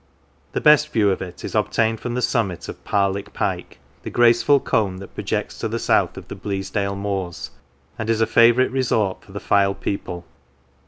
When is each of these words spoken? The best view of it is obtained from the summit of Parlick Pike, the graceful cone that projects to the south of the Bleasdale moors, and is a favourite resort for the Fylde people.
The 0.53 0.61
best 0.61 0.91
view 0.91 1.11
of 1.11 1.21
it 1.21 1.45
is 1.45 1.53
obtained 1.53 1.99
from 1.99 2.15
the 2.15 2.23
summit 2.23 2.67
of 2.67 2.83
Parlick 2.83 3.33
Pike, 3.33 3.77
the 4.01 4.09
graceful 4.09 4.59
cone 4.59 4.95
that 4.95 5.13
projects 5.13 5.59
to 5.59 5.67
the 5.67 5.77
south 5.77 6.17
of 6.17 6.27
the 6.27 6.35
Bleasdale 6.35 6.95
moors, 6.97 7.51
and 7.99 8.09
is 8.09 8.19
a 8.19 8.25
favourite 8.25 8.71
resort 8.71 9.23
for 9.23 9.31
the 9.31 9.39
Fylde 9.39 9.79
people. 9.79 10.25